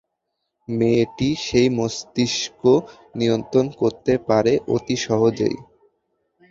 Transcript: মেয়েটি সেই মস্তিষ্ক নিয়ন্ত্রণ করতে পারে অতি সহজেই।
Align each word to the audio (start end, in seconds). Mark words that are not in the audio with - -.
মেয়েটি 0.67 1.29
সেই 1.45 1.69
মস্তিষ্ক 1.77 2.61
নিয়ন্ত্রণ 3.15 3.65
করতে 3.81 4.13
পারে 4.27 4.53
অতি 4.75 4.95
সহজেই। 5.05 5.57